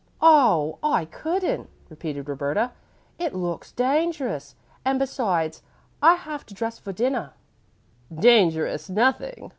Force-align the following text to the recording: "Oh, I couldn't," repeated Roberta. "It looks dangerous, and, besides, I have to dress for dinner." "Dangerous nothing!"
"Oh, 0.19 0.79
I 0.81 1.05
couldn't," 1.05 1.69
repeated 1.87 2.27
Roberta. 2.27 2.71
"It 3.19 3.35
looks 3.35 3.71
dangerous, 3.71 4.55
and, 4.83 4.97
besides, 4.97 5.61
I 6.01 6.15
have 6.15 6.43
to 6.47 6.55
dress 6.55 6.79
for 6.79 6.91
dinner." 6.91 7.33
"Dangerous 8.11 8.89
nothing!" 8.89 9.49